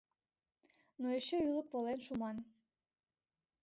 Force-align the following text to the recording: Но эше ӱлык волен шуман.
Но 0.99 1.07
эше 1.17 1.37
ӱлык 1.47 1.67
волен 1.71 1.99
шуман. 2.07 2.37